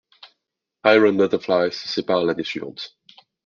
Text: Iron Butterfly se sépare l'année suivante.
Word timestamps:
Iron 0.87 1.15
Butterfly 1.17 1.69
se 1.71 1.87
sépare 1.87 2.25
l'année 2.25 2.43
suivante. 2.43 2.97